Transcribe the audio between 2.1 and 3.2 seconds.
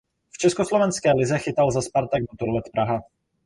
Motorlet Praha.